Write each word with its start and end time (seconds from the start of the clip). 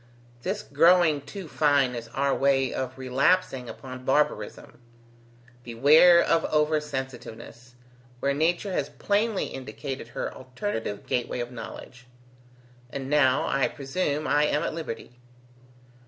This 0.41 0.63
growing 0.63 1.21
too 1.21 1.47
fine 1.47 1.93
is 1.93 2.07
our 2.07 2.33
way 2.33 2.73
of 2.73 2.97
relapsing 2.97 3.69
upon 3.69 4.03
barbarism. 4.03 4.81
Beware 5.61 6.19
of 6.23 6.43
over 6.45 6.81
sensitiveness, 6.81 7.75
where 8.19 8.33
nature 8.33 8.73
has 8.73 8.89
plainly 8.89 9.45
indicated 9.45 10.07
her 10.07 10.33
alternative 10.33 11.05
gateway 11.05 11.39
of 11.39 11.51
knowledge. 11.51 12.07
And 12.89 13.11
now, 13.11 13.45
I 13.45 13.67
presume, 13.67 14.25
I 14.25 14.45
am 14.45 14.63
at 14.63 14.73
liberty." 14.73 15.19